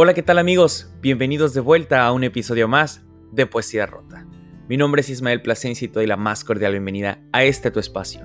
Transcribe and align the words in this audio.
Hola, 0.00 0.14
¿qué 0.14 0.22
tal 0.22 0.38
amigos? 0.38 0.88
Bienvenidos 1.00 1.54
de 1.54 1.60
vuelta 1.60 2.06
a 2.06 2.12
un 2.12 2.22
episodio 2.22 2.68
más 2.68 3.02
de 3.32 3.46
Poesía 3.46 3.84
Rota. 3.84 4.28
Mi 4.68 4.76
nombre 4.76 5.00
es 5.00 5.10
Ismael 5.10 5.42
Plasencia 5.42 5.86
y 5.86 5.88
te 5.88 5.94
doy 5.94 6.06
la 6.06 6.16
más 6.16 6.44
cordial 6.44 6.70
bienvenida 6.70 7.18
a 7.32 7.42
este 7.42 7.72
tu 7.72 7.80
espacio. 7.80 8.20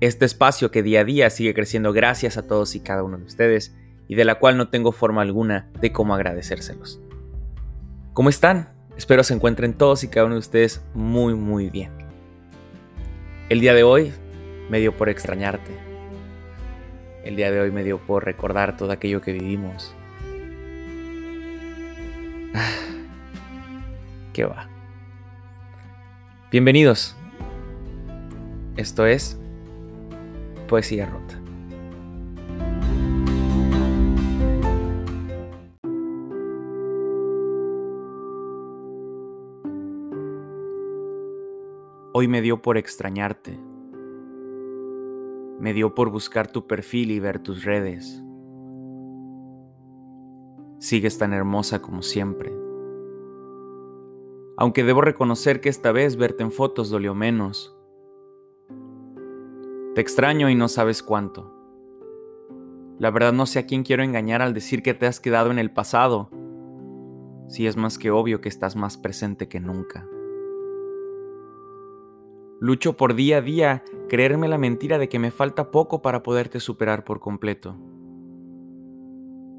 Este 0.00 0.24
espacio 0.24 0.72
que 0.72 0.82
día 0.82 1.02
a 1.02 1.04
día 1.04 1.30
sigue 1.30 1.54
creciendo 1.54 1.92
gracias 1.92 2.36
a 2.36 2.48
todos 2.48 2.74
y 2.74 2.80
cada 2.80 3.04
uno 3.04 3.18
de 3.18 3.22
ustedes 3.22 3.76
y 4.08 4.16
de 4.16 4.24
la 4.24 4.40
cual 4.40 4.56
no 4.56 4.68
tengo 4.68 4.90
forma 4.90 5.22
alguna 5.22 5.70
de 5.80 5.92
cómo 5.92 6.12
agradecérselos. 6.12 7.00
¿Cómo 8.12 8.28
están? 8.28 8.70
Espero 8.96 9.22
se 9.22 9.34
encuentren 9.34 9.74
todos 9.74 10.02
y 10.02 10.08
cada 10.08 10.26
uno 10.26 10.34
de 10.34 10.40
ustedes 10.40 10.84
muy 10.92 11.34
muy 11.36 11.70
bien. 11.70 11.92
El 13.48 13.60
día 13.60 13.74
de 13.74 13.84
hoy 13.84 14.12
me 14.70 14.80
dio 14.80 14.96
por 14.96 15.08
extrañarte. 15.08 15.70
El 17.22 17.36
día 17.36 17.52
de 17.52 17.60
hoy 17.60 17.70
me 17.70 17.84
dio 17.84 18.04
por 18.04 18.24
recordar 18.24 18.76
todo 18.76 18.90
aquello 18.90 19.20
que 19.20 19.30
vivimos, 19.30 19.94
¿Qué 24.32 24.44
va? 24.44 24.68
Bienvenidos. 26.50 27.16
Esto 28.76 29.06
es 29.06 29.38
Poesía 30.68 31.06
Rota. 31.06 31.40
Hoy 42.12 42.28
me 42.28 42.40
dio 42.40 42.62
por 42.62 42.78
extrañarte. 42.78 43.58
Me 45.60 45.74
dio 45.74 45.94
por 45.94 46.10
buscar 46.10 46.50
tu 46.50 46.66
perfil 46.66 47.10
y 47.10 47.20
ver 47.20 47.38
tus 47.38 47.64
redes. 47.64 48.22
Sigues 50.86 51.18
tan 51.18 51.32
hermosa 51.32 51.82
como 51.82 52.00
siempre. 52.00 52.56
Aunque 54.56 54.84
debo 54.84 55.00
reconocer 55.00 55.60
que 55.60 55.68
esta 55.68 55.90
vez 55.90 56.14
verte 56.14 56.44
en 56.44 56.52
fotos 56.52 56.90
dolió 56.90 57.12
menos. 57.12 57.76
Te 59.96 60.00
extraño 60.00 60.48
y 60.48 60.54
no 60.54 60.68
sabes 60.68 61.02
cuánto. 61.02 61.52
La 63.00 63.10
verdad 63.10 63.32
no 63.32 63.46
sé 63.46 63.58
a 63.58 63.66
quién 63.66 63.82
quiero 63.82 64.04
engañar 64.04 64.42
al 64.42 64.54
decir 64.54 64.84
que 64.84 64.94
te 64.94 65.08
has 65.08 65.18
quedado 65.18 65.50
en 65.50 65.58
el 65.58 65.72
pasado, 65.72 66.30
si 67.48 67.66
es 67.66 67.76
más 67.76 67.98
que 67.98 68.12
obvio 68.12 68.40
que 68.40 68.48
estás 68.48 68.76
más 68.76 68.96
presente 68.96 69.48
que 69.48 69.58
nunca. 69.58 70.08
Lucho 72.60 72.96
por 72.96 73.16
día 73.16 73.38
a 73.38 73.42
día 73.42 73.82
creerme 74.08 74.46
la 74.46 74.56
mentira 74.56 74.98
de 74.98 75.08
que 75.08 75.18
me 75.18 75.32
falta 75.32 75.72
poco 75.72 76.00
para 76.00 76.22
poderte 76.22 76.60
superar 76.60 77.02
por 77.02 77.18
completo 77.18 77.76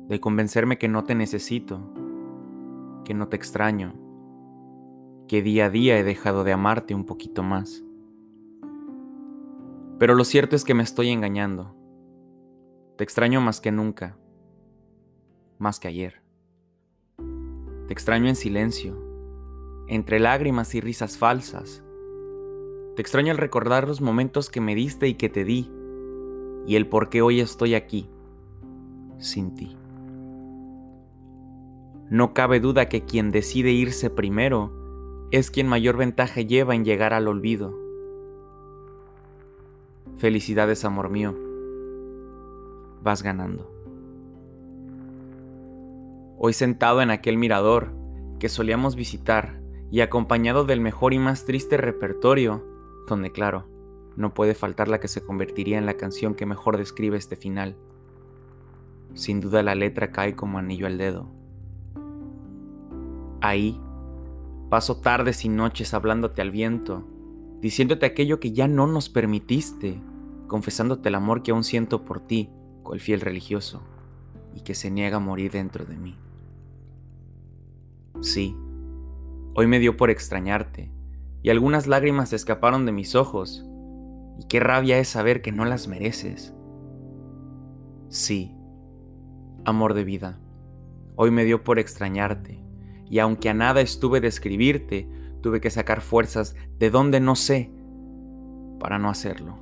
de 0.08 0.20
convencerme 0.20 0.78
que 0.78 0.88
no 0.88 1.04
te 1.04 1.16
necesito, 1.16 1.82
que 3.04 3.14
no 3.14 3.28
te 3.28 3.36
extraño, 3.36 3.94
que 5.28 5.42
día 5.42 5.66
a 5.66 5.70
día 5.70 5.98
he 5.98 6.04
dejado 6.04 6.44
de 6.44 6.54
amarte 6.54 6.96
un 6.96 7.06
poquito 7.06 7.44
más. 7.44 7.84
Pero 10.00 10.16
lo 10.16 10.24
cierto 10.24 10.56
es 10.56 10.64
que 10.64 10.74
me 10.74 10.84
estoy 10.84 11.10
engañando. 11.10 11.76
Te 12.98 13.04
extraño 13.04 13.42
más 13.42 13.60
que 13.60 13.72
nunca, 13.72 14.18
más 15.58 15.80
que 15.80 15.88
ayer. 15.88 16.22
Te 17.88 17.94
extraño 17.94 18.28
en 18.28 18.36
silencio, 18.36 18.96
entre 19.88 20.20
lágrimas 20.20 20.76
y 20.76 20.82
risas 20.82 21.18
falsas. 21.18 21.84
Te 22.96 23.02
extraño 23.02 23.32
al 23.32 23.38
recordar 23.38 23.88
los 23.88 24.02
momentos 24.02 24.50
que 24.50 24.62
me 24.62 24.76
diste 24.76 25.08
y 25.08 25.16
que 25.16 25.30
te 25.30 25.44
di, 25.44 25.72
y 26.66 26.76
el 26.76 26.88
por 26.88 27.10
qué 27.10 27.22
hoy 27.22 27.40
estoy 27.40 27.76
aquí, 27.76 28.10
sin 29.20 29.56
ti. 29.56 29.78
No 32.10 32.34
cabe 32.34 32.62
duda 32.62 32.88
que 32.88 33.04
quien 33.04 33.32
decide 33.32 33.72
irse 33.72 34.10
primero 34.10 34.72
es 35.32 35.52
quien 35.52 35.68
mayor 35.68 35.98
ventaja 35.98 36.40
lleva 36.40 36.74
en 36.74 36.86
llegar 36.86 37.14
al 37.14 37.28
olvido. 37.28 37.78
Felicidades, 40.16 40.86
amor 40.86 41.10
mío. 41.10 41.36
Vas 43.04 43.24
ganando. 43.24 43.70
Hoy 46.38 46.54
sentado 46.54 47.02
en 47.02 47.10
aquel 47.10 47.38
mirador 47.38 47.92
que 48.40 48.48
solíamos 48.48 48.96
visitar 48.96 49.60
y 49.92 50.00
acompañado 50.00 50.64
del 50.64 50.80
mejor 50.80 51.14
y 51.14 51.20
más 51.20 51.44
triste 51.44 51.76
repertorio, 51.76 52.64
donde 53.10 53.34
claro, 53.34 53.68
no 54.16 54.34
puede 54.34 54.56
faltar 54.56 54.88
la 54.88 55.02
que 55.02 55.10
se 55.10 55.22
convertiría 55.22 55.78
en 55.78 55.86
la 55.86 55.96
canción 55.96 56.36
que 56.36 56.46
mejor 56.46 56.78
describe 56.78 57.18
este 57.18 57.36
final. 57.36 57.76
Sin 59.14 59.42
duda 59.42 59.62
la 59.62 59.76
letra 59.76 60.14
cae 60.14 60.38
como 60.38 60.58
anillo 60.58 60.88
al 60.88 60.98
dedo. 60.98 61.36
Ahí 63.42 63.80
paso 64.70 64.98
tardes 64.98 65.46
y 65.46 65.50
noches 65.50 65.94
hablándote 65.94 66.42
al 66.42 66.52
viento, 66.52 67.08
diciéndote 67.62 68.06
aquello 68.06 68.40
que 68.40 68.52
ya 68.52 68.68
no 68.68 68.88
nos 68.88 69.10
permitiste, 69.10 70.02
confesándote 70.48 71.10
el 71.10 71.16
amor 71.16 71.44
que 71.44 71.52
aún 71.52 71.64
siento 71.64 72.04
por 72.04 72.20
ti, 72.20 72.50
cual 72.84 73.00
fiel 73.00 73.22
religioso, 73.22 73.82
y 74.54 74.62
que 74.62 74.76
se 74.76 74.92
niega 74.92 75.18
a 75.18 75.22
morir 75.22 75.52
dentro 75.52 75.86
de 75.86 75.98
mí. 75.98 76.18
Sí, 78.22 78.56
hoy 79.54 79.68
me 79.68 79.80
dio 79.80 79.96
por 79.98 80.10
extrañarte, 80.10 80.92
y 81.44 81.50
algunas 81.50 81.88
lágrimas 81.88 82.34
escaparon 82.34 82.86
de 82.86 82.92
mis 82.92 83.16
ojos, 83.16 83.66
y 84.40 84.46
qué 84.48 84.60
rabia 84.60 85.00
es 85.00 85.08
saber 85.08 85.42
que 85.42 85.52
no 85.52 85.66
las 85.66 85.88
mereces. 85.88 86.54
Sí, 88.10 88.56
amor 89.66 89.94
de 89.94 90.04
vida, 90.04 90.40
hoy 91.16 91.32
me 91.32 91.46
dio 91.46 91.64
por 91.64 91.80
extrañarte, 91.80 92.67
y 93.10 93.20
aunque 93.20 93.50
a 93.50 93.54
nada 93.54 93.82
estuve 93.82 94.22
de 94.22 94.28
escribirte, 94.28 95.10
tuve 95.42 95.62
que 95.62 95.70
sacar 95.70 96.02
fuerzas 96.02 96.56
de 96.78 96.90
donde 96.90 97.20
no 97.20 97.36
sé 97.36 97.72
para 98.80 99.00
no 99.00 99.10
hacerlo. 99.10 99.60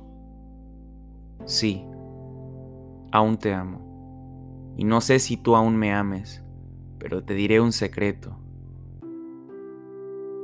Sí, 1.44 1.84
aún 3.12 3.38
te 3.38 3.54
amo, 3.54 4.74
y 4.76 4.84
no 4.84 5.00
sé 5.00 5.18
si 5.18 5.36
tú 5.36 5.54
aún 5.54 5.76
me 5.76 5.94
ames, 5.94 6.42
pero 6.98 7.22
te 7.22 7.34
diré 7.34 7.60
un 7.60 7.72
secreto. 7.72 8.36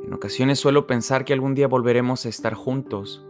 En 0.04 0.12
ocasiones 0.12 0.58
suelo 0.58 0.86
pensar 0.86 1.24
que 1.24 1.32
algún 1.32 1.54
día 1.54 1.68
volveremos 1.68 2.26
a 2.26 2.28
estar 2.28 2.54
juntos, 2.54 3.24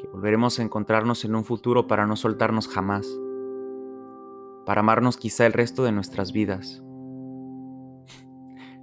que 0.00 0.08
volveremos 0.08 0.58
a 0.58 0.62
encontrarnos 0.62 1.24
en 1.24 1.34
un 1.34 1.44
futuro 1.44 1.86
para 1.86 2.06
no 2.06 2.16
soltarnos 2.16 2.68
jamás, 2.68 3.08
para 4.66 4.80
amarnos 4.80 5.16
quizá 5.16 5.46
el 5.46 5.52
resto 5.52 5.84
de 5.84 5.92
nuestras 5.92 6.32
vidas. 6.32 6.82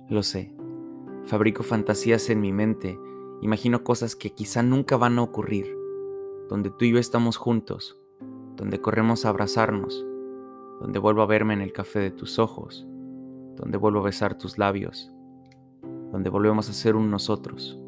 Lo 0.10 0.24
sé. 0.24 0.52
Fabrico 1.26 1.62
fantasías 1.62 2.32
en 2.32 2.42
mi 2.42 2.52
mente, 2.52 3.00
imagino 3.42 3.84
cosas 3.84 4.16
que 4.16 4.32
quizá 4.32 4.64
nunca 4.64 4.98
van 4.98 5.20
a 5.20 5.22
ocurrir, 5.22 5.78
donde 6.50 6.72
tú 6.72 6.86
y 6.86 6.94
yo 6.94 6.98
estamos 6.98 7.38
juntos, 7.38 8.02
donde 8.56 8.82
corremos 8.82 9.24
a 9.24 9.30
abrazarnos, 9.30 10.04
donde 10.82 10.98
vuelvo 10.98 11.22
a 11.22 11.28
verme 11.28 11.54
en 11.54 11.62
el 11.62 11.74
café 11.74 12.00
de 12.00 12.10
tus 12.10 12.40
ojos, 12.40 12.88
donde 13.56 13.78
vuelvo 13.78 14.00
a 14.00 14.06
besar 14.06 14.36
tus 14.36 14.58
labios, 14.58 15.12
donde 16.12 16.32
volvemos 16.32 16.68
a 16.72 16.74
ser 16.74 16.96
un 16.96 17.12
nosotros. 17.12 17.80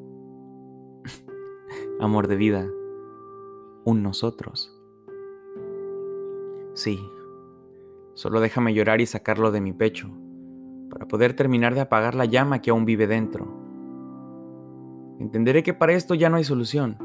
Amor 1.99 2.27
de 2.27 2.35
vida, 2.35 2.69
un 3.83 4.03
nosotros. 4.03 4.79
Sí, 6.75 6.99
solo 8.13 8.41
déjame 8.41 8.75
llorar 8.75 9.01
y 9.01 9.07
sacarlo 9.07 9.51
de 9.51 9.61
mi 9.61 9.73
pecho 9.73 10.20
para 11.01 11.07
poder 11.07 11.33
terminar 11.33 11.73
de 11.73 11.81
apagar 11.81 12.13
la 12.13 12.25
llama 12.25 12.61
que 12.61 12.69
aún 12.69 12.85
vive 12.85 13.07
dentro. 13.07 13.47
Entenderé 15.19 15.63
que 15.63 15.73
para 15.73 15.93
esto 15.93 16.13
ya 16.13 16.29
no 16.29 16.37
hay 16.37 16.43
solución, 16.43 16.99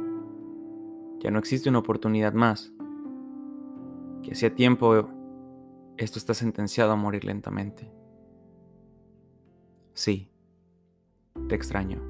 ya 1.19 1.31
no 1.31 1.39
existe 1.39 1.71
una 1.71 1.79
oportunidad 1.79 2.35
más, 2.35 2.75
que 4.23 4.33
hacía 4.33 4.55
tiempo 4.55 5.09
esto 5.97 6.19
está 6.19 6.35
sentenciado 6.35 6.93
a 6.93 6.97
morir 6.97 7.25
lentamente. 7.25 7.91
Sí, 9.95 10.31
te 11.49 11.55
extraño. 11.55 12.03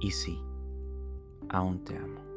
Y 0.00 0.10
sí, 0.10 0.38
aún 1.48 1.82
te 1.82 1.96
amo. 1.96 2.29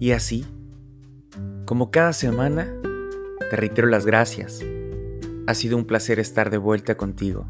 Y 0.00 0.10
así, 0.12 0.46
como 1.66 1.90
cada 1.90 2.14
semana, 2.14 2.72
te 3.50 3.56
reitero 3.56 3.86
las 3.86 4.06
gracias. 4.06 4.64
Ha 5.46 5.54
sido 5.54 5.76
un 5.76 5.84
placer 5.84 6.18
estar 6.18 6.48
de 6.48 6.56
vuelta 6.56 6.96
contigo. 6.96 7.46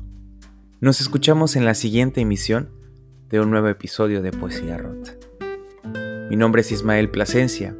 Nos 0.80 1.00
escuchamos 1.00 1.54
en 1.54 1.64
la 1.64 1.74
siguiente 1.74 2.20
emisión 2.20 2.70
de 3.28 3.38
un 3.40 3.52
nuevo 3.52 3.68
episodio 3.68 4.20
de 4.20 4.32
Poesía 4.32 4.78
Rota. 4.78 5.12
Mi 6.28 6.34
nombre 6.34 6.62
es 6.62 6.72
Ismael 6.72 7.08
Plasencia 7.10 7.76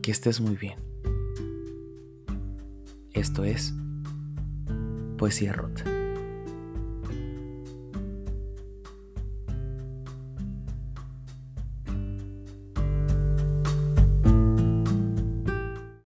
Que 0.00 0.12
estés 0.12 0.40
muy 0.40 0.54
bien. 0.54 0.83
Esto 3.24 3.42
es 3.42 3.72
Poesía 5.16 5.54
Rota. 5.54 5.93